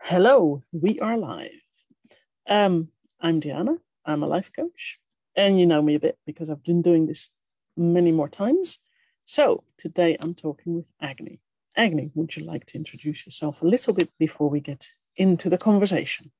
Hello, 0.00 0.62
we 0.72 1.00
are 1.00 1.16
live. 1.16 1.50
Um, 2.48 2.88
I'm 3.20 3.40
Diana. 3.40 3.76
I'm 4.04 4.22
a 4.22 4.26
life 4.26 4.50
coach, 4.54 4.98
and 5.34 5.58
you 5.58 5.66
know 5.66 5.80
me 5.80 5.94
a 5.94 6.00
bit 6.00 6.18
because 6.26 6.50
I've 6.50 6.62
been 6.62 6.82
doing 6.82 7.06
this 7.06 7.30
many 7.76 8.12
more 8.12 8.28
times. 8.28 8.78
So 9.24 9.64
today 9.78 10.16
I'm 10.20 10.34
talking 10.34 10.74
with 10.74 10.90
Agni. 11.00 11.40
Agni, 11.76 12.10
would 12.14 12.36
you 12.36 12.44
like 12.44 12.66
to 12.66 12.78
introduce 12.78 13.26
yourself 13.26 13.62
a 13.62 13.66
little 13.66 13.94
bit 13.94 14.10
before 14.18 14.50
we 14.50 14.60
get 14.60 14.86
into 15.16 15.48
the 15.48 15.58
conversation? 15.58 16.30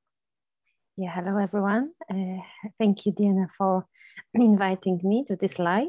Yeah, 0.97 1.11
hello 1.13 1.39
everyone. 1.39 1.91
Uh, 2.09 2.43
thank 2.79 3.07
you, 3.07 3.13
Diana, 3.13 3.49
for 3.57 3.87
inviting 4.35 5.01
me 5.03 5.25
to 5.27 5.37
this 5.37 5.59
live. 5.59 5.89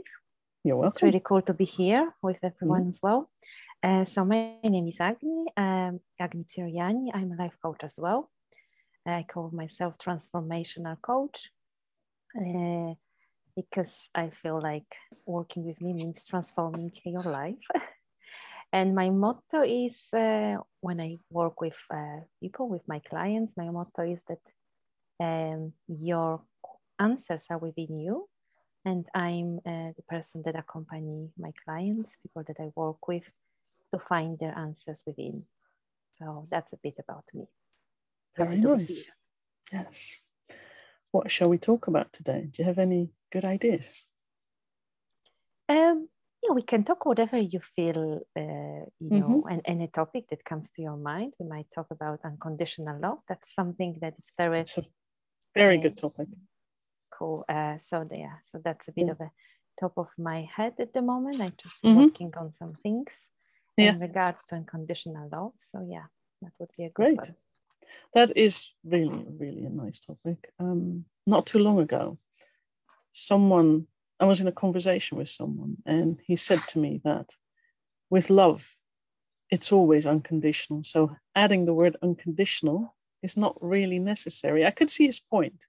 You're 0.64 0.78
welcome. 0.78 0.96
It's 0.96 1.04
really 1.04 1.22
cool 1.24 1.42
to 1.44 1.54
be 1.54 1.66
here 1.66 2.12
with 2.24 2.38
everyone 2.42 2.82
mm-hmm. 2.82 2.90
as 2.90 3.00
well. 3.04 3.30
Uh, 3.86 4.04
so 4.04 4.26
my 4.26 4.56
name 4.64 4.88
is 4.88 5.00
Agni, 5.00 5.46
um, 5.58 6.00
Agni 6.20 6.44
Tsiriani. 6.44 7.12
I'm 7.14 7.32
a 7.34 7.36
life 7.36 7.56
coach 7.62 7.84
as 7.84 7.94
well. 8.00 8.32
I 9.06 9.24
call 9.32 9.52
myself 9.54 9.94
transformational 10.00 11.00
coach 11.04 11.52
uh, 12.36 12.96
because 13.56 14.10
I 14.16 14.32
feel 14.42 14.60
like 14.60 14.92
working 15.28 15.68
with 15.68 15.80
me 15.82 15.94
means 15.94 16.26
transforming 16.26 16.94
your 17.06 17.22
life. 17.22 17.62
and 18.74 18.96
my 18.96 19.12
motto 19.12 19.62
is 19.62 20.08
uh, 20.18 20.56
when 20.82 21.00
I 21.00 21.18
work 21.30 21.62
with 21.62 21.78
people, 22.42 22.68
with 22.68 22.88
my 22.88 23.02
clients, 23.08 23.54
my 23.56 23.70
motto 23.70 24.02
is 24.02 24.24
that 24.28 24.42
um, 25.24 25.74
your 25.88 26.42
answers 27.00 27.46
are 27.52 27.60
within 27.60 28.00
you. 28.00 28.28
And 28.84 29.06
I'm 29.14 29.60
the 29.64 30.04
person 30.10 30.42
that 30.46 30.56
accompany 30.56 31.30
my 31.38 31.52
clients, 31.64 32.18
people 32.24 32.44
that 32.48 32.58
I 32.60 32.72
work 32.76 33.08
with, 33.08 33.26
to 33.94 34.00
find 34.00 34.38
their 34.40 34.58
answers 34.58 35.04
within. 35.06 35.44
So 36.20 36.48
that's 36.50 36.74
a 36.74 36.78
bit 36.82 36.96
about 37.00 37.26
me. 37.34 37.48
Very 38.38 38.58
nice. 38.58 39.10
Yes. 39.72 40.18
What 41.12 41.32
shall 41.32 41.50
we 41.50 41.58
talk 41.58 41.88
about 41.88 42.12
today? 42.14 42.50
Do 42.52 42.62
you 42.62 42.66
have 42.66 42.80
any 42.80 43.12
good 43.32 43.46
ideas? 43.46 43.88
Um, 45.70 46.10
yeah, 46.44 46.54
we 46.54 46.62
can 46.62 46.84
talk 46.84 47.06
whatever 47.06 47.38
you 47.38 47.60
feel, 47.76 48.22
uh, 48.38 48.86
you 49.00 49.20
know, 49.20 49.44
mm-hmm. 49.44 49.50
and 49.50 49.62
any 49.66 49.88
topic 49.88 50.26
that 50.30 50.44
comes 50.46 50.70
to 50.72 50.82
your 50.82 50.98
mind. 50.98 51.34
We 51.40 51.48
might 51.48 51.68
talk 51.74 51.88
about 51.92 52.20
unconditional 52.24 53.00
love. 53.00 53.20
That's 53.28 53.54
something 53.54 53.98
that 54.02 54.14
is 54.20 54.28
very, 54.38 54.60
it's 54.60 54.78
a 54.78 54.84
very 55.56 55.80
uh, 55.80 55.82
good 55.82 55.98
topic. 55.98 56.28
Cool. 57.18 57.46
Uh, 57.48 57.78
so 57.80 58.08
yeah, 58.12 58.36
so 58.44 58.62
that's 58.64 58.88
a 58.90 58.92
bit 58.92 59.06
yeah. 59.06 59.14
of 59.14 59.22
a 59.22 59.32
top 59.80 59.94
of 59.98 60.08
my 60.18 60.48
head 60.54 60.74
at 60.80 60.94
the 60.94 61.02
moment. 61.02 61.42
I'm 61.42 61.54
just 61.58 61.82
mm-hmm. 61.84 62.04
working 62.04 62.34
on 62.38 62.54
some 62.54 62.74
things 62.84 63.12
yeah. 63.78 63.94
in 63.94 64.00
regards 64.00 64.46
to 64.46 64.56
unconditional 64.56 65.30
love. 65.32 65.54
So 65.60 65.86
yeah, 65.90 66.06
that 66.42 66.52
would 66.60 66.70
be 66.78 66.86
a 66.86 66.90
great. 66.90 67.18
One. 67.18 67.36
That 68.14 68.36
is 68.36 68.70
really, 68.84 69.26
really 69.40 69.66
a 69.66 69.70
nice 69.70 70.00
topic. 70.00 70.52
Um, 70.60 71.06
not 71.28 71.46
too 71.46 71.60
long 71.60 71.80
ago, 71.80 72.18
someone 73.12 73.88
I 74.20 74.26
was 74.26 74.42
in 74.42 74.48
a 74.48 74.52
conversation 74.52 75.18
with 75.18 75.30
someone, 75.30 75.78
and 75.86 76.20
he 76.26 76.36
said 76.36 76.62
to 76.70 76.80
me 76.80 77.02
that 77.04 77.30
with 78.10 78.30
love, 78.30 78.78
it's 79.52 79.72
always 79.72 80.06
unconditional. 80.06 80.84
So 80.84 81.16
adding 81.36 81.66
the 81.66 81.74
word 81.74 81.98
unconditional 82.02 82.96
is 83.22 83.36
not 83.36 83.58
really 83.62 84.00
necessary. 84.00 84.66
I 84.66 84.72
could 84.72 84.90
see 84.90 85.06
his 85.06 85.20
point, 85.20 85.66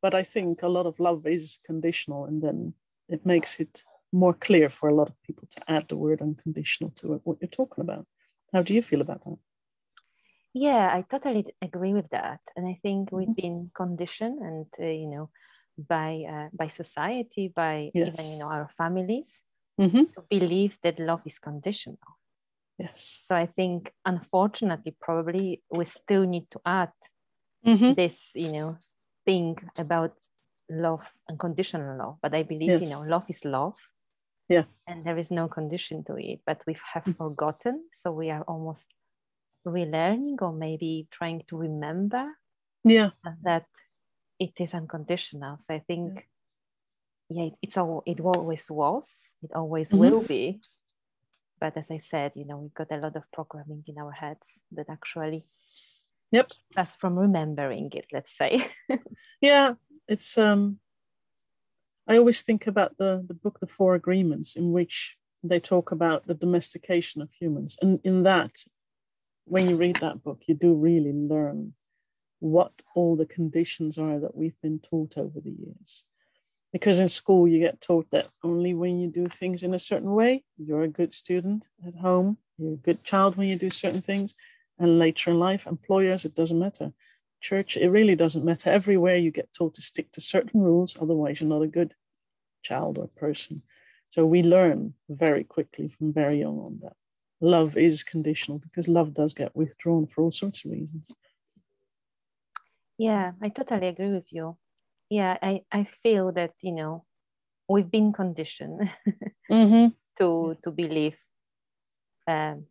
but 0.00 0.14
I 0.14 0.22
think 0.22 0.62
a 0.62 0.68
lot 0.68 0.86
of 0.86 0.98
love 0.98 1.26
is 1.26 1.58
conditional, 1.66 2.24
and 2.24 2.42
then 2.42 2.74
it 3.08 3.26
makes 3.26 3.60
it 3.60 3.84
more 4.14 4.34
clear 4.34 4.68
for 4.68 4.88
a 4.88 4.94
lot 4.94 5.08
of 5.08 5.22
people 5.22 5.46
to 5.50 5.60
add 5.70 5.88
the 5.88 5.96
word 5.96 6.22
unconditional 6.22 6.90
to 6.96 7.20
what 7.24 7.38
you're 7.40 7.48
talking 7.48 7.82
about. 7.82 8.06
How 8.52 8.62
do 8.62 8.72
you 8.72 8.82
feel 8.82 9.00
about 9.00 9.24
that? 9.24 9.38
Yeah, 10.54 10.88
I 10.96 11.04
totally 11.10 11.44
agree 11.60 11.94
with 11.94 12.08
that, 12.10 12.40
and 12.54 12.64
I 12.66 12.78
think 12.80 13.08
mm-hmm. 13.08 13.16
we've 13.16 13.36
been 13.36 13.70
conditioned, 13.74 14.38
and 14.40 14.66
uh, 14.78 14.86
you 15.02 15.08
know, 15.08 15.30
by 15.76 16.22
uh, 16.34 16.48
by 16.52 16.68
society, 16.68 17.52
by 17.54 17.90
yes. 17.92 18.14
even 18.14 18.24
you 18.32 18.38
know 18.38 18.50
our 18.56 18.70
families, 18.78 19.40
mm-hmm. 19.80 20.04
to 20.14 20.20
believe 20.30 20.78
that 20.84 21.00
love 21.00 21.22
is 21.26 21.40
conditional. 21.40 21.98
Yes. 22.78 23.20
So 23.24 23.34
I 23.34 23.46
think, 23.46 23.92
unfortunately, 24.04 24.96
probably 25.00 25.62
we 25.70 25.84
still 25.84 26.24
need 26.26 26.50
to 26.50 26.60
add 26.66 26.92
mm-hmm. 27.64 27.94
this, 27.94 28.30
you 28.34 28.52
know, 28.52 28.78
thing 29.24 29.56
about 29.78 30.14
love, 30.68 31.04
unconditional 31.30 31.96
love. 31.98 32.16
But 32.20 32.34
I 32.34 32.42
believe, 32.42 32.70
yes. 32.70 32.82
you 32.82 32.90
know, 32.90 33.02
love 33.02 33.24
is 33.28 33.44
love, 33.44 33.76
yeah. 34.48 34.64
And 34.86 35.04
there 35.04 35.18
is 35.18 35.30
no 35.30 35.48
condition 35.48 36.04
to 36.04 36.16
it 36.16 36.40
but 36.46 36.62
we 36.66 36.76
have 36.92 37.04
mm. 37.04 37.16
forgotten. 37.16 37.84
So 37.92 38.12
we 38.12 38.30
are 38.30 38.42
almost 38.42 38.86
relearning 39.66 40.42
or 40.42 40.52
maybe 40.52 41.08
trying 41.10 41.42
to 41.48 41.56
remember 41.56 42.26
yeah. 42.84 43.10
that 43.42 43.66
it 44.38 44.52
is 44.58 44.74
unconditional. 44.74 45.58
So 45.58 45.74
i 45.74 45.78
think 45.78 46.28
yeah, 47.30 47.44
yeah 47.44 47.50
it's 47.62 47.76
all 47.76 48.02
it 48.06 48.20
always 48.20 48.70
was 48.70 49.34
it 49.42 49.50
always 49.54 49.88
mm-hmm. 49.88 49.98
will 49.98 50.22
be. 50.22 50.60
But 51.60 51.76
as 51.78 51.90
i 51.90 51.98
said 51.98 52.32
you 52.34 52.44
know 52.44 52.58
we've 52.58 52.74
got 52.74 52.92
a 52.92 53.00
lot 53.00 53.16
of 53.16 53.30
programming 53.32 53.84
in 53.86 53.96
our 53.96 54.12
heads 54.12 54.46
that 54.72 54.90
actually 54.90 55.44
yep. 56.30 56.50
that's 56.74 56.96
from 56.96 57.18
remembering 57.18 57.90
it 57.94 58.06
let's 58.12 58.36
say. 58.36 58.70
Yeah 59.40 59.74
it's 60.06 60.36
um 60.36 60.78
I 62.06 62.18
always 62.18 62.42
think 62.42 62.66
about 62.66 62.98
the, 62.98 63.24
the 63.26 63.34
book, 63.34 63.60
The 63.60 63.66
Four 63.66 63.94
Agreements, 63.94 64.56
in 64.56 64.72
which 64.72 65.16
they 65.42 65.60
talk 65.60 65.90
about 65.90 66.26
the 66.26 66.34
domestication 66.34 67.22
of 67.22 67.30
humans. 67.32 67.78
And 67.80 68.00
in 68.04 68.22
that, 68.24 68.64
when 69.46 69.68
you 69.68 69.76
read 69.76 69.96
that 69.96 70.22
book, 70.22 70.42
you 70.46 70.54
do 70.54 70.74
really 70.74 71.12
learn 71.12 71.74
what 72.40 72.72
all 72.94 73.16
the 73.16 73.26
conditions 73.26 73.96
are 73.98 74.18
that 74.18 74.36
we've 74.36 74.60
been 74.62 74.78
taught 74.80 75.16
over 75.16 75.40
the 75.40 75.50
years. 75.50 76.04
Because 76.72 76.98
in 76.98 77.08
school, 77.08 77.46
you 77.48 77.58
get 77.58 77.80
taught 77.80 78.10
that 78.10 78.28
only 78.42 78.74
when 78.74 78.98
you 78.98 79.08
do 79.08 79.26
things 79.26 79.62
in 79.62 79.74
a 79.74 79.78
certain 79.78 80.12
way, 80.12 80.44
you're 80.58 80.82
a 80.82 80.88
good 80.88 81.14
student 81.14 81.68
at 81.86 81.94
home, 81.94 82.36
you're 82.58 82.74
a 82.74 82.76
good 82.76 83.04
child 83.04 83.36
when 83.36 83.48
you 83.48 83.56
do 83.56 83.70
certain 83.70 84.00
things. 84.00 84.34
And 84.78 84.98
later 84.98 85.30
in 85.30 85.38
life, 85.38 85.66
employers, 85.66 86.24
it 86.24 86.34
doesn't 86.34 86.58
matter 86.58 86.92
church, 87.44 87.76
it 87.76 87.90
really 87.90 88.16
doesn't 88.16 88.44
matter. 88.44 88.70
Everywhere 88.70 89.16
you 89.16 89.30
get 89.30 89.52
told 89.52 89.74
to 89.74 89.82
stick 89.82 90.10
to 90.12 90.20
certain 90.20 90.60
rules, 90.60 90.96
otherwise, 91.00 91.40
you're 91.40 91.50
not 91.50 91.62
a 91.62 91.76
good 91.78 91.94
child 92.62 92.98
or 92.98 93.06
person. 93.08 93.62
So 94.08 94.24
we 94.24 94.42
learn 94.42 94.94
very 95.08 95.44
quickly 95.44 95.88
from 95.88 96.12
very 96.12 96.38
young 96.40 96.58
on 96.58 96.78
that 96.82 96.96
love 97.40 97.76
is 97.76 98.02
conditional 98.02 98.58
because 98.58 98.88
love 98.88 99.12
does 99.12 99.34
get 99.34 99.54
withdrawn 99.54 100.06
for 100.06 100.22
all 100.22 100.32
sorts 100.32 100.64
of 100.64 100.70
reasons. 100.70 101.10
Yeah, 102.96 103.32
I 103.42 103.48
totally 103.50 103.88
agree 103.88 104.12
with 104.12 104.32
you. 104.32 104.56
Yeah, 105.10 105.36
I, 105.42 105.62
I 105.70 105.86
feel 106.02 106.32
that, 106.32 106.54
you 106.62 106.72
know, 106.72 107.04
we've 107.68 107.90
been 107.90 108.12
conditioned 108.12 108.90
mm-hmm. 109.50 109.88
to 110.18 110.56
to 110.62 110.70
believe 110.70 111.16
um, 112.26 112.66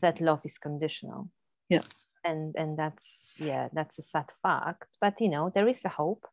that 0.00 0.20
love 0.20 0.40
is 0.44 0.56
conditional. 0.58 1.28
Yeah 1.68 1.82
and 2.24 2.54
and 2.56 2.78
that's 2.78 3.32
yeah 3.38 3.68
that's 3.72 3.98
a 3.98 4.02
sad 4.02 4.26
fact 4.42 4.88
but 5.00 5.14
you 5.20 5.28
know 5.28 5.50
there 5.54 5.68
is 5.68 5.84
a 5.84 5.88
hope 5.88 6.24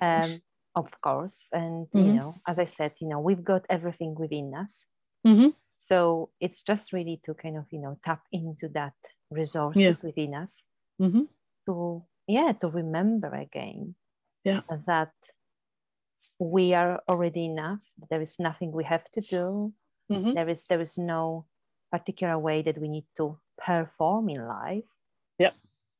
um 0.00 0.30
of 0.74 0.88
course 1.00 1.46
and 1.52 1.86
mm-hmm. 1.86 1.98
you 2.06 2.12
know 2.14 2.34
as 2.46 2.58
i 2.58 2.64
said 2.64 2.92
you 3.00 3.08
know 3.08 3.20
we've 3.20 3.44
got 3.44 3.64
everything 3.68 4.14
within 4.14 4.52
us 4.54 4.84
mm-hmm. 5.26 5.48
so 5.76 6.30
it's 6.40 6.62
just 6.62 6.92
really 6.92 7.20
to 7.24 7.34
kind 7.34 7.56
of 7.56 7.64
you 7.70 7.80
know 7.80 7.98
tap 8.04 8.22
into 8.32 8.68
that 8.68 8.94
resources 9.30 9.82
yeah. 9.82 9.92
within 10.02 10.34
us 10.34 10.62
mm-hmm. 11.00 11.22
to 11.66 12.02
yeah 12.26 12.52
to 12.52 12.68
remember 12.68 13.32
again 13.34 13.94
yeah 14.44 14.60
that 14.86 15.12
we 16.40 16.74
are 16.74 17.00
already 17.08 17.44
enough 17.44 17.80
there 18.10 18.20
is 18.20 18.36
nothing 18.38 18.72
we 18.72 18.84
have 18.84 19.04
to 19.12 19.20
do 19.20 19.72
mm-hmm. 20.10 20.32
there 20.32 20.48
is 20.48 20.64
there 20.64 20.80
is 20.80 20.98
no 20.98 21.46
particular 21.92 22.38
way 22.38 22.62
that 22.62 22.78
we 22.78 22.88
need 22.88 23.06
to 23.16 23.38
perform 23.58 24.28
in 24.28 24.46
life 24.46 24.84
Yep. 25.38 25.54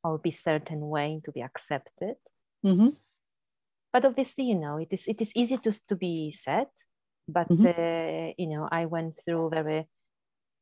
Or 0.04 0.18
be 0.18 0.30
certain 0.30 0.88
way 0.88 1.20
to 1.24 1.32
be 1.32 1.42
accepted. 1.42 2.16
Mm-hmm. 2.64 2.90
But 3.92 4.04
obviously, 4.04 4.44
you 4.44 4.58
know, 4.58 4.78
it 4.78 4.88
is 4.90 5.06
it 5.06 5.20
is 5.20 5.32
easy 5.34 5.56
to 5.58 5.72
to 5.88 5.96
be 5.96 6.32
said, 6.32 6.66
but 7.28 7.48
mm-hmm. 7.48 7.66
uh, 7.66 8.32
you 8.36 8.48
know, 8.48 8.68
I 8.70 8.86
went 8.86 9.20
through 9.24 9.50
very. 9.50 9.86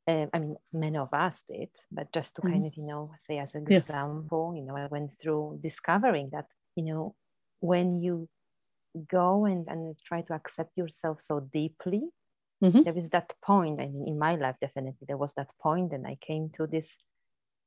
Uh, 0.06 0.26
I 0.34 0.38
mean, 0.40 0.56
many 0.72 0.98
of 0.98 1.14
us 1.14 1.44
did, 1.48 1.70
but 1.90 2.12
just 2.12 2.34
to 2.34 2.42
mm-hmm. 2.42 2.52
kind 2.52 2.66
of, 2.66 2.74
you 2.76 2.82
know, 2.82 3.14
say 3.24 3.38
as 3.38 3.54
an 3.54 3.70
example, 3.70 4.52
you 4.56 4.62
know, 4.62 4.76
I 4.76 4.88
went 4.90 5.14
through 5.14 5.60
discovering 5.62 6.30
that, 6.32 6.46
you 6.74 6.82
know, 6.82 7.14
when 7.60 8.02
you 8.02 8.28
go 9.08 9.44
and, 9.44 9.68
and 9.68 9.96
try 10.02 10.22
to 10.22 10.34
accept 10.34 10.76
yourself 10.76 11.22
so 11.22 11.38
deeply, 11.38 12.02
mm-hmm. 12.62 12.82
there 12.82 12.96
is 12.96 13.10
that 13.10 13.32
point. 13.42 13.80
I 13.80 13.88
mean, 13.88 14.06
in 14.06 14.18
my 14.18 14.36
life, 14.36 14.56
definitely, 14.60 15.06
there 15.06 15.16
was 15.16 15.32
that 15.34 15.50
point, 15.60 15.92
and 15.92 16.06
I 16.06 16.16
came 16.20 16.50
to 16.56 16.66
this 16.66 16.96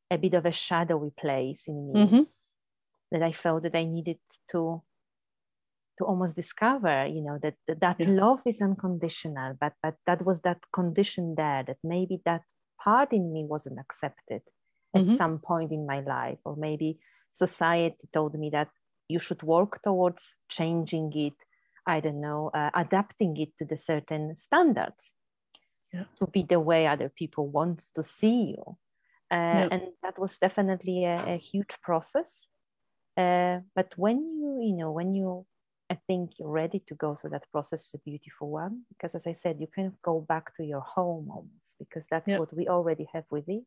a 0.10 0.18
bit 0.18 0.34
of 0.34 0.46
a 0.46 0.52
shadowy 0.52 1.12
place 1.20 1.64
in 1.68 1.92
me 1.92 2.00
mm-hmm. 2.06 2.22
that 3.12 3.24
I 3.24 3.32
felt 3.32 3.64
that 3.64 3.76
I 3.76 3.86
needed 3.86 4.20
to 4.52 4.82
to 5.98 6.04
almost 6.04 6.36
discover, 6.36 7.06
you 7.06 7.22
know, 7.22 7.40
that 7.42 7.56
that, 7.68 7.80
that 7.80 8.00
yeah. 8.00 8.10
love 8.10 8.42
is 8.46 8.62
unconditional, 8.62 9.56
but 9.60 9.74
but 9.82 9.96
that 10.06 10.26
was 10.26 10.42
that 10.42 10.60
condition 10.72 11.36
there 11.36 11.64
that 11.64 11.78
maybe 11.84 12.22
that 12.26 12.44
part 12.84 13.14
in 13.14 13.32
me 13.34 13.46
wasn't 13.46 13.80
accepted. 13.80 14.42
at 14.96 15.04
mm-hmm. 15.04 15.16
some 15.16 15.40
point 15.40 15.72
in 15.72 15.86
my 15.86 16.00
life, 16.00 16.40
or 16.46 16.56
maybe 16.56 16.98
society 17.32 17.98
told 18.14 18.34
me 18.40 18.50
that 18.50 18.70
you 19.08 19.20
should 19.20 19.44
work 19.44 19.82
towards 19.84 20.36
changing 20.50 21.12
it. 21.16 21.34
I 21.88 22.00
don't 22.00 22.22
know, 22.22 22.52
uh, 22.54 22.72
adapting 22.74 23.38
it 23.38 23.58
to 23.60 23.66
the 23.66 23.78
certain 23.78 24.36
standards 24.36 25.14
yeah. 25.94 26.06
to 26.20 26.28
be 26.28 26.44
the 26.44 26.60
way 26.60 26.88
other 26.88 27.10
people 27.10 27.48
want 27.48 27.80
to 27.96 28.04
see 28.04 28.56
you. 28.56 28.78
Uh, 29.32 29.36
yeah. 29.36 29.68
And 29.72 29.82
that 30.04 30.20
was 30.20 30.38
definitely 30.38 31.06
a, 31.06 31.36
a 31.36 31.38
huge 31.38 31.76
process. 31.82 32.48
Uh, 33.18 33.60
but 33.76 33.94
when 33.96 34.18
you, 34.18 34.60
you 34.62 34.74
know, 34.76 34.92
when 34.92 35.16
you 35.16 35.46
I 35.90 35.98
think 36.08 36.32
you're 36.40 36.50
ready 36.50 36.80
to 36.88 36.96
go 36.96 37.16
through 37.16 37.30
that 37.32 37.50
process 37.52 37.82
is 37.82 37.94
a 37.94 38.00
beautiful 38.00 38.50
one 38.50 38.82
because, 38.90 39.14
as 39.14 39.28
I 39.28 39.34
said, 39.34 39.58
you 39.60 39.68
kind 39.68 39.88
of 39.88 40.02
go 40.02 40.20
back 40.20 40.56
to 40.58 40.64
your 40.64 40.82
home 40.82 41.30
almost 41.30 41.76
because 41.78 42.06
that's 42.10 42.28
yeah. 42.28 42.40
what 42.40 42.56
we 42.56 42.68
already 42.68 43.08
have 43.14 43.26
within. 43.30 43.66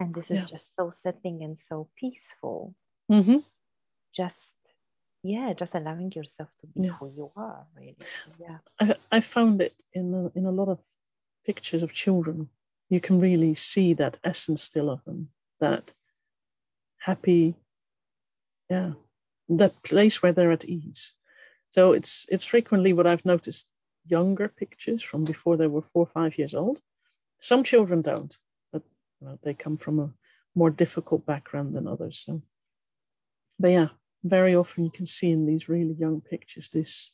And 0.00 0.14
this 0.14 0.30
is 0.30 0.40
yeah. 0.40 0.46
just 0.46 0.74
so 0.74 0.90
setting 0.90 1.44
and 1.44 1.58
so 1.58 1.88
peaceful. 1.96 2.74
Mm-hmm. 3.10 3.38
Just, 4.12 4.54
yeah, 5.22 5.52
just 5.52 5.74
allowing 5.74 6.12
yourself 6.12 6.48
to 6.60 6.66
be 6.66 6.88
yeah. 6.88 6.92
who 6.92 7.10
you 7.10 7.30
are, 7.36 7.66
really. 7.76 7.96
Yeah. 8.38 8.58
I, 8.80 8.94
I 9.12 9.20
found 9.20 9.60
it 9.60 9.82
in 9.92 10.14
a, 10.14 10.38
in 10.38 10.46
a 10.46 10.50
lot 10.50 10.68
of 10.68 10.78
pictures 11.44 11.82
of 11.82 11.92
children. 11.92 12.48
You 12.88 13.00
can 13.00 13.20
really 13.20 13.54
see 13.54 13.94
that 13.94 14.18
essence 14.24 14.62
still 14.62 14.90
of 14.90 15.04
them, 15.04 15.28
that 15.60 15.92
happy, 16.98 17.54
yeah, 18.68 18.92
that 19.48 19.82
place 19.82 20.22
where 20.22 20.32
they're 20.32 20.52
at 20.52 20.64
ease. 20.64 21.12
So 21.70 21.92
it's 21.92 22.26
it's 22.30 22.44
frequently 22.44 22.92
what 22.92 23.06
I've 23.06 23.24
noticed 23.24 23.68
younger 24.06 24.48
pictures 24.48 25.02
from 25.02 25.24
before 25.24 25.56
they 25.56 25.66
were 25.66 25.82
four 25.82 26.04
or 26.04 26.12
five 26.12 26.36
years 26.38 26.54
old. 26.54 26.80
Some 27.40 27.62
children 27.62 28.02
don't, 28.02 28.36
but 28.72 28.82
well, 29.20 29.38
they 29.42 29.54
come 29.54 29.76
from 29.76 30.00
a 30.00 30.10
more 30.54 30.70
difficult 30.70 31.24
background 31.26 31.76
than 31.76 31.86
others. 31.86 32.24
So, 32.26 32.42
but 33.58 33.70
yeah, 33.70 33.88
very 34.22 34.54
often 34.54 34.84
you 34.84 34.90
can 34.90 35.06
see 35.06 35.30
in 35.30 35.46
these 35.46 35.68
really 35.68 35.94
young 35.94 36.20
pictures 36.20 36.68
this 36.68 37.12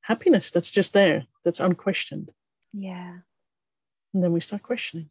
happiness 0.00 0.50
that's 0.50 0.70
just 0.70 0.92
there, 0.92 1.26
that's 1.44 1.60
unquestioned. 1.60 2.30
Yeah. 2.72 3.18
And 4.14 4.24
then 4.24 4.32
we 4.32 4.40
start 4.40 4.62
questioning. 4.62 5.10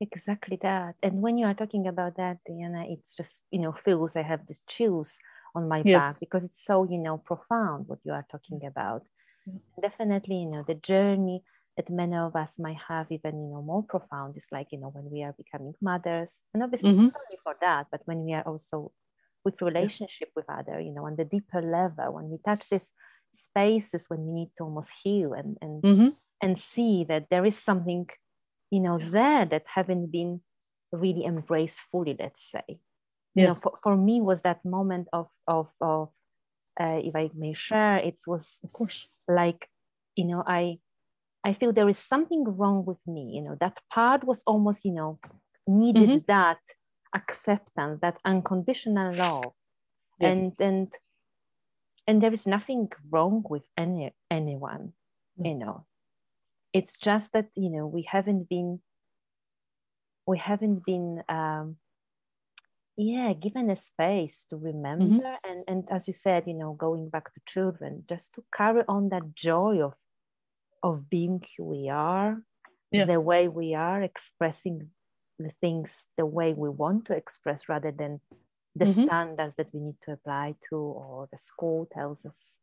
Exactly 0.00 0.58
that. 0.62 0.94
And 1.02 1.22
when 1.22 1.38
you 1.38 1.46
are 1.46 1.54
talking 1.54 1.86
about 1.86 2.16
that, 2.16 2.38
Diana, 2.46 2.84
it's 2.88 3.14
just, 3.14 3.42
you 3.50 3.60
know, 3.60 3.72
feels 3.72 4.14
I 4.14 4.22
have 4.22 4.46
these 4.46 4.62
chills 4.66 5.18
on 5.56 5.68
my 5.68 5.82
yeah. 5.84 5.98
back 5.98 6.20
because 6.20 6.44
it's 6.44 6.62
so 6.62 6.84
you 6.84 6.98
know 6.98 7.16
profound 7.16 7.88
what 7.88 7.98
you 8.04 8.12
are 8.12 8.26
talking 8.30 8.60
about 8.66 9.02
yeah. 9.46 9.54
definitely 9.80 10.36
you 10.36 10.50
know 10.50 10.62
the 10.62 10.74
journey 10.74 11.42
that 11.76 11.88
many 11.90 12.16
of 12.16 12.36
us 12.36 12.58
might 12.58 12.76
have 12.88 13.06
even 13.10 13.34
you 13.42 13.48
know 13.52 13.62
more 13.62 13.82
profound 13.82 14.36
is 14.36 14.46
like 14.52 14.68
you 14.70 14.78
know 14.78 14.90
when 14.90 15.10
we 15.10 15.24
are 15.24 15.32
becoming 15.32 15.74
mothers 15.80 16.40
and 16.52 16.62
obviously 16.62 16.90
mm-hmm. 16.90 17.08
not 17.08 17.20
only 17.22 17.38
for 17.42 17.56
that 17.60 17.86
but 17.90 18.02
when 18.04 18.24
we 18.24 18.34
are 18.34 18.42
also 18.42 18.92
with 19.46 19.62
relationship 19.62 20.28
yeah. 20.28 20.36
with 20.36 20.50
other 20.50 20.80
you 20.80 20.92
know 20.92 21.06
on 21.06 21.14
the 21.14 21.24
deeper 21.24 21.62
level 21.62 22.14
when 22.14 22.28
we 22.28 22.36
touch 22.44 22.68
these 22.68 22.90
spaces 23.32 24.06
when 24.08 24.20
we 24.26 24.32
need 24.32 24.50
to 24.58 24.64
almost 24.64 24.90
heal 25.02 25.32
and 25.32 25.56
and 25.62 25.82
mm-hmm. 25.82 26.08
and 26.42 26.58
see 26.58 27.06
that 27.08 27.26
there 27.30 27.46
is 27.46 27.56
something 27.56 28.04
you 28.72 28.80
know 28.80 28.98
there 28.98 29.46
that 29.46 29.62
haven't 29.72 30.10
been 30.10 30.40
really 30.90 31.24
embraced 31.24 31.80
fully 31.92 32.16
let's 32.18 32.50
say 32.50 32.66
yeah. 32.68 32.76
you 33.36 33.46
know 33.46 33.54
for, 33.62 33.72
for 33.84 33.96
me 33.96 34.20
was 34.20 34.42
that 34.42 34.64
moment 34.64 35.06
of 35.12 35.28
of 35.46 35.68
of 35.80 36.08
uh, 36.80 36.98
if 37.08 37.14
i 37.14 37.30
may 37.34 37.52
share 37.52 37.98
it 37.98 38.18
was 38.26 38.58
of 38.64 38.72
course 38.72 39.06
like 39.28 39.68
you 40.16 40.24
know 40.24 40.42
i 40.44 40.76
i 41.44 41.52
feel 41.52 41.72
there 41.72 41.88
is 41.88 41.98
something 41.98 42.42
wrong 42.58 42.84
with 42.84 43.02
me 43.06 43.30
you 43.36 43.42
know 43.42 43.56
that 43.60 43.78
part 43.94 44.24
was 44.24 44.42
almost 44.44 44.84
you 44.84 44.92
know 44.92 45.20
needed 45.68 46.08
mm-hmm. 46.08 46.26
that 46.26 46.58
acceptance 47.14 48.00
that 48.00 48.18
unconditional 48.24 49.14
love 49.14 49.52
yeah. 50.20 50.28
and 50.28 50.52
and 50.60 50.88
and 52.06 52.22
there 52.22 52.32
is 52.32 52.46
nothing 52.46 52.88
wrong 53.10 53.44
with 53.48 53.64
any 53.76 54.12
anyone 54.30 54.92
you 55.42 55.54
know 55.54 55.84
it's 56.72 56.96
just 56.96 57.32
that 57.32 57.48
you 57.54 57.70
know 57.70 57.86
we 57.86 58.02
haven't 58.02 58.48
been 58.48 58.80
we 60.26 60.38
haven't 60.38 60.84
been 60.84 61.22
um, 61.28 61.76
yeah 62.96 63.32
given 63.32 63.70
a 63.70 63.76
space 63.76 64.46
to 64.48 64.56
remember 64.56 65.04
mm-hmm. 65.04 65.50
and 65.50 65.64
and 65.68 65.84
as 65.90 66.06
you 66.06 66.14
said 66.14 66.44
you 66.46 66.54
know 66.54 66.72
going 66.72 67.08
back 67.08 67.32
to 67.34 67.40
children 67.46 68.04
just 68.08 68.32
to 68.34 68.42
carry 68.56 68.82
on 68.88 69.08
that 69.10 69.34
joy 69.34 69.80
of 69.82 69.94
of 70.82 71.08
being 71.10 71.42
who 71.56 71.64
we 71.64 71.88
are 71.88 72.42
yeah. 72.90 73.04
the 73.04 73.20
way 73.20 73.48
we 73.48 73.74
are 73.74 74.02
expressing 74.02 74.90
the 75.38 75.50
things 75.60 75.90
the 76.16 76.26
way 76.26 76.54
we 76.54 76.68
want 76.68 77.06
to 77.06 77.14
express 77.14 77.68
rather 77.68 77.92
than 77.92 78.20
the 78.74 78.84
mm-hmm. 78.84 79.04
standards 79.04 79.54
that 79.56 79.68
we 79.72 79.80
need 79.80 79.96
to 80.02 80.12
apply 80.12 80.54
to 80.68 80.76
or 80.76 81.28
the 81.32 81.38
school 81.38 81.88
tells 81.92 82.24
us 82.24 82.58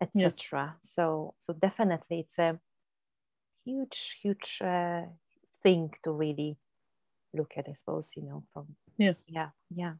etc 0.00 0.40
yeah. 0.52 0.70
so 0.82 1.34
so 1.38 1.52
definitely 1.52 2.20
it's 2.20 2.38
a 2.38 2.58
huge 3.64 4.16
huge 4.22 4.58
uh, 4.62 5.02
thing 5.62 5.90
to 6.02 6.10
really 6.10 6.56
look 7.34 7.52
at 7.56 7.68
i 7.68 7.72
suppose 7.72 8.10
you 8.16 8.22
know 8.22 8.42
from 8.52 8.66
yeah 8.96 9.12
yeah 9.26 9.48
yeah 9.74 9.92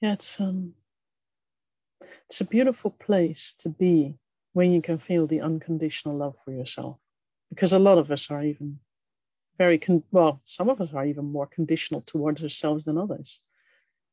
yeah 0.00 0.12
it's 0.12 0.40
um 0.40 0.72
it's 2.26 2.40
a 2.40 2.44
beautiful 2.44 2.90
place 2.90 3.54
to 3.58 3.68
be 3.68 4.14
when 4.52 4.72
you 4.72 4.80
can 4.80 4.98
feel 4.98 5.26
the 5.26 5.40
unconditional 5.40 6.16
love 6.16 6.36
for 6.44 6.52
yourself 6.52 6.96
because 7.50 7.72
a 7.72 7.78
lot 7.78 7.98
of 7.98 8.10
us 8.10 8.30
are 8.30 8.42
even 8.42 8.78
very 9.58 9.78
con- 9.78 10.04
well 10.12 10.40
some 10.44 10.70
of 10.70 10.80
us 10.80 10.94
are 10.94 11.04
even 11.04 11.24
more 11.24 11.46
conditional 11.46 12.00
towards 12.02 12.42
ourselves 12.42 12.84
than 12.84 12.96
others. 12.96 13.40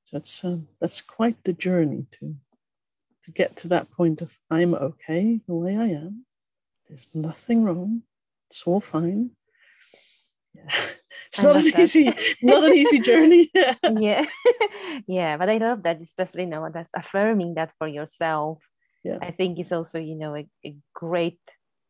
So 0.04 0.18
it's 0.18 0.44
um, 0.44 0.68
that's 0.82 1.02
quite 1.02 1.38
the 1.44 1.54
journey 1.54 2.06
to 2.20 2.36
to 3.24 3.32
get 3.32 3.56
to 3.58 3.68
that 3.68 3.90
point 3.90 4.22
of 4.22 4.32
i'm 4.52 4.76
okay 4.76 5.40
the 5.48 5.56
way 5.56 5.78
i 5.78 5.86
am. 5.86 6.26
There's 6.88 7.10
nothing 7.16 7.64
wrong. 7.64 8.04
It's 8.50 8.62
all 8.64 8.82
fine. 8.82 9.32
Yeah. 10.54 10.70
It's 11.30 11.42
not 11.42 11.58
an 11.58 11.66
that. 11.66 11.80
easy 11.80 12.14
not 12.42 12.64
an 12.64 12.74
easy 12.74 13.00
journey. 13.00 13.50
Yeah. 13.54 13.76
Yeah. 14.00 14.26
Yeah 15.08 15.38
but 15.38 15.50
i 15.50 15.58
love 15.58 15.84
that 15.84 16.02
it's 16.02 16.14
just 16.14 16.36
you 16.36 16.46
know 16.46 16.70
that's 16.74 16.90
affirming 16.96 17.56
that 17.56 17.74
for 17.78 17.88
yourself. 17.88 18.64
Yeah. 19.04 19.20
I 19.22 19.32
think 19.32 19.60
it's 19.60 19.72
also 19.72 20.00
you 20.00 20.16
know 20.16 20.36
a, 20.36 20.48
a 20.66 20.76
great 20.94 21.42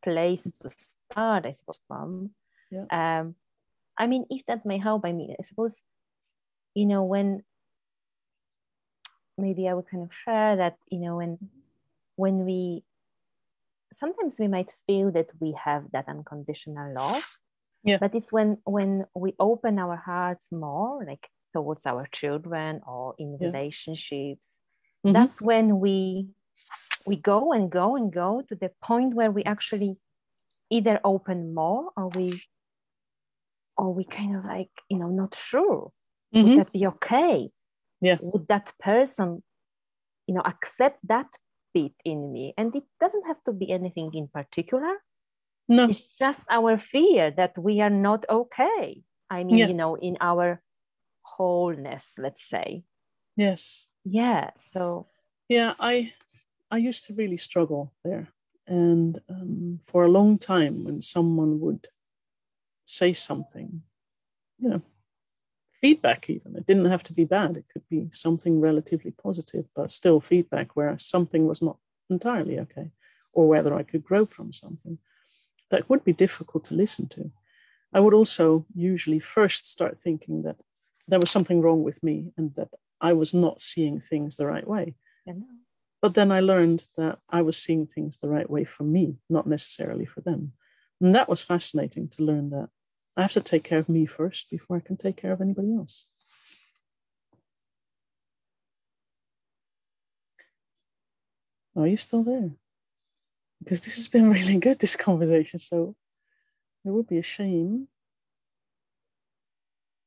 place 0.04 0.44
to 0.62 0.70
start 0.70 1.46
i 1.46 1.52
suppose 1.52 1.80
from 1.88 2.30
yeah. 2.72 2.86
um 2.92 3.36
i 3.98 4.08
mean 4.08 4.26
if 4.30 4.46
that 4.46 4.66
may 4.66 4.78
help 4.78 5.06
i 5.06 5.12
mean 5.12 5.36
i 5.40 5.44
suppose 5.44 5.82
you 6.74 6.86
know 6.86 7.04
when 7.04 7.44
maybe 9.38 9.68
i 9.68 9.74
would 9.74 9.88
kind 9.88 10.04
of 10.04 10.14
share 10.14 10.56
that 10.56 10.76
you 10.90 11.00
know 11.00 11.18
when 11.18 11.38
when 12.16 12.46
we 12.46 12.84
sometimes 13.94 14.40
we 14.40 14.48
might 14.48 14.74
feel 14.88 15.12
that 15.12 15.30
we 15.40 15.54
have 15.54 15.84
that 15.92 16.08
unconditional 16.08 16.94
love 16.94 17.26
yeah. 17.86 18.00
But 18.02 18.16
it's 18.16 18.34
when 18.34 18.58
when 18.66 19.06
we 19.14 19.36
open 19.40 19.78
our 19.78 19.96
hearts 19.96 20.52
more, 20.52 21.06
like 21.06 21.30
towards 21.54 21.86
our 21.86 22.08
children 22.12 22.82
or 22.86 23.14
in 23.20 23.38
yeah. 23.40 23.48
relationships, 23.48 24.48
mm-hmm. 25.06 25.14
that's 25.14 25.40
when 25.40 25.80
we 25.80 26.30
we 27.06 27.16
go 27.16 27.54
and 27.54 27.70
go 27.70 27.96
and 27.96 28.12
go 28.12 28.42
to 28.50 28.56
the 28.56 28.72
point 28.82 29.14
where 29.14 29.30
we 29.30 29.44
actually 29.44 29.98
either 30.72 31.00
open 31.04 31.54
more 31.54 31.92
or 31.96 32.10
we 32.10 32.34
or 33.78 33.94
we 33.94 34.04
kind 34.06 34.36
of 34.36 34.46
like 34.46 34.70
you 34.90 34.98
know 34.98 35.10
not 35.10 35.36
sure 35.36 35.92
mm-hmm. 36.34 36.50
would 36.50 36.60
that 36.60 36.72
be 36.72 36.88
okay 36.88 37.50
yeah 38.02 38.18
would 38.22 38.48
that 38.48 38.72
person 38.80 39.44
you 40.28 40.36
know 40.36 40.42
accept 40.46 41.00
that 41.04 41.28
bit 41.74 41.94
in 42.06 42.32
me 42.32 42.54
and 42.58 42.76
it 42.76 42.86
doesn't 43.00 43.28
have 43.28 43.44
to 43.44 43.52
be 43.52 43.70
anything 43.72 44.10
in 44.14 44.28
particular 44.28 44.96
no. 45.68 45.86
It's 45.86 46.02
just 46.20 46.46
our 46.50 46.78
fear 46.78 47.32
that 47.32 47.58
we 47.58 47.82
are 47.82 47.90
not 47.90 48.26
okay. 48.30 49.02
I 49.30 49.44
mean, 49.44 49.56
yeah. 49.56 49.68
you 49.68 49.74
know, 49.74 49.96
in 49.96 50.18
our 50.22 50.62
wholeness, 51.24 52.14
let's 52.18 52.48
say. 52.48 52.84
Yes. 53.36 53.86
Yeah. 54.04 54.52
So. 54.58 55.08
Yeah, 55.50 55.74
I, 55.80 56.14
I 56.70 56.78
used 56.78 57.06
to 57.06 57.14
really 57.14 57.38
struggle 57.38 57.94
there, 58.04 58.30
and 58.66 59.20
um, 59.30 59.80
for 59.86 60.06
a 60.06 60.10
long 60.10 60.40
time, 60.40 60.84
when 60.84 61.00
someone 61.00 61.60
would 61.60 61.88
say 62.86 63.14
something, 63.14 63.82
you 64.60 64.70
know, 64.70 64.82
feedback 65.72 66.30
even 66.30 66.56
it 66.56 66.66
didn't 66.66 66.86
have 66.86 67.04
to 67.04 67.14
be 67.14 67.26
bad; 67.26 67.58
it 67.58 67.66
could 67.72 67.88
be 67.90 68.10
something 68.12 68.62
relatively 68.62 69.12
positive, 69.12 69.66
but 69.76 69.92
still 69.92 70.20
feedback 70.22 70.76
where 70.76 70.98
something 70.98 71.48
was 71.48 71.62
not 71.62 71.78
entirely 72.10 72.60
okay, 72.60 72.92
or 73.34 73.48
whether 73.48 73.74
I 73.76 73.84
could 73.84 74.04
grow 74.04 74.26
from 74.26 74.52
something 74.52 74.98
that 75.70 75.90
would 75.90 76.04
be 76.04 76.14
difficult 76.14 76.64
to 76.66 76.76
listen 76.76 77.08
to. 77.10 77.32
I 77.94 78.00
would 78.00 78.14
also 78.14 78.66
usually 78.76 79.20
first 79.20 79.72
start 79.72 80.00
thinking 80.00 80.44
that 80.44 80.58
there 81.08 81.20
was 81.20 81.32
something 81.32 81.62
wrong 81.62 81.84
with 81.84 82.02
me 82.04 82.32
and 82.38 82.54
that 82.56 82.70
I 83.02 83.14
was 83.14 83.34
not 83.34 83.62
seeing 83.62 84.00
things 84.00 84.36
the 84.36 84.48
right 84.48 84.68
way. 84.68 84.96
But 86.02 86.14
then 86.14 86.32
I 86.32 86.40
learned 86.42 86.86
that 86.98 87.20
I 87.30 87.42
was 87.42 87.58
seeing 87.58 87.88
things 87.88 88.18
the 88.18 88.30
right 88.30 88.50
way 88.50 88.64
for 88.64 88.84
me, 88.84 89.18
not 89.30 89.48
necessarily 89.48 90.06
for 90.06 90.22
them. 90.22 90.54
And 91.02 91.16
that 91.16 91.30
was 91.30 91.42
fascinating 91.42 92.10
to 92.10 92.24
learn 92.24 92.50
that 92.52 92.70
I 93.18 93.22
have 93.22 93.32
to 93.34 93.42
take 93.42 93.64
care 93.64 93.80
of 93.80 93.88
me 93.88 94.06
first 94.06 94.50
before 94.50 94.78
I 94.78 94.82
can 94.82 94.98
take 94.98 95.18
care 95.18 95.32
of 95.32 95.42
anybody 95.42 95.74
else. 95.74 96.06
Are 101.76 101.88
you 101.88 101.98
still 101.98 102.24
there? 102.24 102.52
Because 103.64 103.82
this 103.82 103.96
has 103.96 104.08
been 104.08 104.30
really 104.32 104.58
good, 104.58 104.80
this 104.80 104.96
conversation. 104.96 105.60
So 105.60 105.96
it 106.84 106.90
would 106.90 107.08
be 107.08 107.18
a 107.18 107.24
shame 107.24 107.88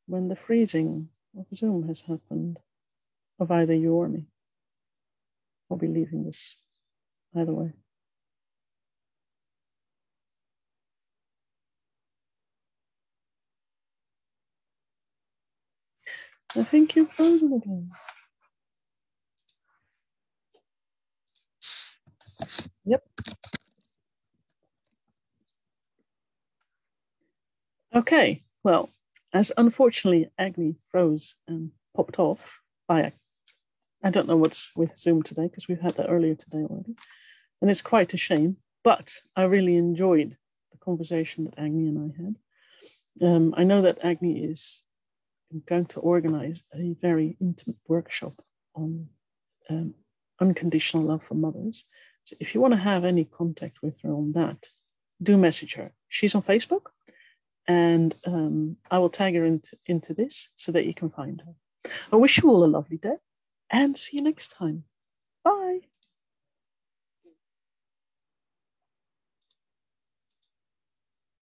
when 0.06 0.28
the 0.28 0.36
freezing 0.36 1.08
of 1.38 1.46
Zoom 1.54 1.88
has 1.88 2.02
happened 2.02 2.58
of 3.38 3.50
either 3.50 3.74
you 3.74 3.94
or 3.94 4.08
me. 4.08 4.26
I'll 5.70 5.76
be 5.76 5.86
leaving 5.86 6.24
this 6.24 6.56
either 7.36 7.52
way. 7.52 7.72
I 16.56 16.64
think 16.64 16.96
you're 16.96 17.06
frozen 17.06 17.52
again. 17.52 17.90
Yep. 22.84 23.04
Okay, 27.94 28.42
well, 28.64 28.90
as 29.32 29.52
unfortunately 29.56 30.30
Agni 30.38 30.76
froze 30.90 31.34
and 31.46 31.70
popped 31.96 32.18
off 32.18 32.60
by, 32.86 33.12
I 34.02 34.10
don't 34.10 34.28
know 34.28 34.36
what's 34.36 34.70
with 34.76 34.96
Zoom 34.96 35.22
today 35.22 35.48
because 35.48 35.68
we've 35.68 35.80
had 35.80 35.96
that 35.96 36.08
earlier 36.08 36.34
today 36.34 36.58
already. 36.58 36.94
And 37.60 37.70
it's 37.70 37.82
quite 37.82 38.14
a 38.14 38.18
shame, 38.18 38.56
but 38.84 39.14
I 39.36 39.44
really 39.44 39.76
enjoyed 39.76 40.36
the 40.72 40.78
conversation 40.78 41.44
that 41.44 41.58
Agni 41.58 41.88
and 41.88 42.12
I 42.12 42.22
had. 42.22 43.28
Um, 43.28 43.54
I 43.56 43.64
know 43.64 43.82
that 43.82 44.04
Agni 44.04 44.44
is 44.44 44.82
going 45.66 45.86
to 45.86 46.00
organize 46.00 46.64
a 46.74 46.94
very 47.00 47.36
intimate 47.40 47.78
workshop 47.86 48.34
on 48.74 49.08
um, 49.70 49.94
unconditional 50.40 51.04
love 51.04 51.22
for 51.22 51.34
mothers. 51.34 51.84
So 52.24 52.36
if 52.40 52.54
you 52.54 52.60
want 52.60 52.72
to 52.72 52.78
have 52.80 53.04
any 53.04 53.24
contact 53.24 53.82
with 53.82 53.98
her 54.02 54.10
on 54.10 54.32
that, 54.32 54.68
do 55.22 55.36
message 55.36 55.74
her. 55.74 55.92
She's 56.08 56.34
on 56.34 56.42
Facebook, 56.42 56.86
and 57.66 58.14
um, 58.24 58.76
I 58.90 58.98
will 58.98 59.10
tag 59.10 59.34
her 59.34 59.44
into, 59.44 59.76
into 59.86 60.14
this 60.14 60.48
so 60.56 60.72
that 60.72 60.86
you 60.86 60.94
can 60.94 61.10
find 61.10 61.42
her. 61.44 61.92
I 62.12 62.16
wish 62.16 62.38
you 62.38 62.48
all 62.50 62.64
a 62.64 62.66
lovely 62.66 62.98
day 62.98 63.16
and 63.70 63.96
see 63.96 64.18
you 64.18 64.22
next 64.22 64.48
time. 64.48 64.84